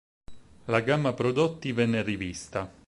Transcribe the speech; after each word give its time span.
La 0.65 0.79
gamma 0.81 1.13
prodotti 1.13 1.73
venne 1.73 2.01
rivista. 2.01 2.67